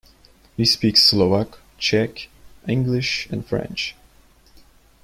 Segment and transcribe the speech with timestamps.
[0.57, 2.27] He speaks Slovak, Czech,
[2.67, 3.95] English and French.